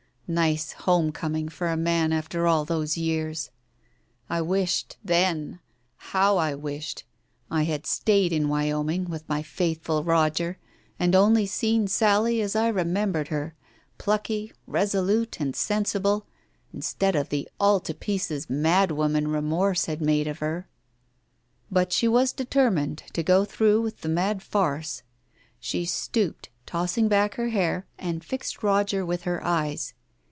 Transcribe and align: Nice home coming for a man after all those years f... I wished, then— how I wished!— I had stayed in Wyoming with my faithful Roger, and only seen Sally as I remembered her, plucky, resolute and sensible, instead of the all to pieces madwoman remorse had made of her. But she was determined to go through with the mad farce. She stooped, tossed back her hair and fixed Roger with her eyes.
Nice 0.33 0.71
home 0.71 1.11
coming 1.11 1.49
for 1.49 1.67
a 1.67 1.75
man 1.75 2.13
after 2.13 2.47
all 2.47 2.63
those 2.63 2.95
years 2.95 3.47
f... 3.47 3.51
I 4.29 4.41
wished, 4.41 4.95
then— 5.03 5.59
how 6.13 6.37
I 6.37 6.55
wished!— 6.55 7.03
I 7.51 7.63
had 7.63 7.85
stayed 7.85 8.31
in 8.31 8.47
Wyoming 8.47 9.09
with 9.09 9.27
my 9.27 9.43
faithful 9.43 10.05
Roger, 10.05 10.57
and 10.97 11.15
only 11.17 11.45
seen 11.45 11.85
Sally 11.89 12.39
as 12.39 12.55
I 12.55 12.69
remembered 12.69 13.27
her, 13.27 13.55
plucky, 13.97 14.53
resolute 14.67 15.41
and 15.41 15.53
sensible, 15.53 16.25
instead 16.73 17.13
of 17.17 17.27
the 17.27 17.49
all 17.59 17.81
to 17.81 17.93
pieces 17.93 18.45
madwoman 18.49 19.27
remorse 19.33 19.87
had 19.87 19.99
made 20.01 20.27
of 20.27 20.39
her. 20.39 20.65
But 21.69 21.91
she 21.91 22.07
was 22.07 22.31
determined 22.31 23.03
to 23.11 23.21
go 23.21 23.43
through 23.43 23.81
with 23.81 23.99
the 23.99 24.07
mad 24.07 24.41
farce. 24.41 25.03
She 25.59 25.83
stooped, 25.83 26.47
tossed 26.65 27.09
back 27.09 27.33
her 27.35 27.49
hair 27.49 27.85
and 27.99 28.23
fixed 28.23 28.63
Roger 28.63 29.05
with 29.05 29.23
her 29.23 29.43
eyes. 29.45 29.93